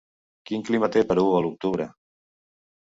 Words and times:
Quin 0.49 0.65
clima 0.69 0.89
té 0.95 1.05
Perú 1.13 1.27
a 1.35 1.45
l'octubre 1.45 1.89